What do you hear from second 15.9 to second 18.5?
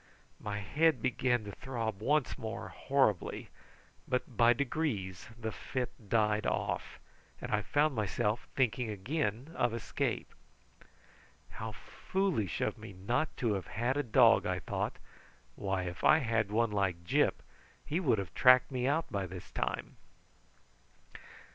I had had one like Gyp he would have